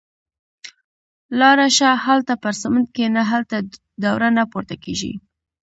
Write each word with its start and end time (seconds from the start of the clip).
–لاړه 1.39 1.67
شه. 1.77 1.89
هالته 2.05 2.33
پر 2.43 2.53
سمڼت 2.61 2.89
کېنه. 2.97 3.21
هلته 3.31 3.55
دوړه 4.01 4.29
نه 4.37 4.43
پورته 4.51 4.75
کېږي. 4.83 5.13